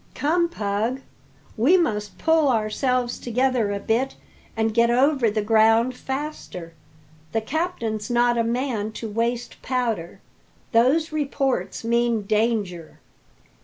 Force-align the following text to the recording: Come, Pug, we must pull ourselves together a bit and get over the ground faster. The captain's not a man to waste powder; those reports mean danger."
Come, 0.15 0.49
Pug, 0.49 1.01
we 1.55 1.77
must 1.77 2.17
pull 2.17 2.49
ourselves 2.49 3.19
together 3.19 3.71
a 3.71 3.79
bit 3.79 4.15
and 4.57 4.73
get 4.73 4.89
over 4.89 5.29
the 5.29 5.43
ground 5.43 5.95
faster. 5.95 6.73
The 7.33 7.41
captain's 7.41 8.09
not 8.09 8.35
a 8.35 8.43
man 8.43 8.93
to 8.93 9.07
waste 9.07 9.61
powder; 9.61 10.19
those 10.71 11.11
reports 11.11 11.83
mean 11.83 12.23
danger." 12.23 12.99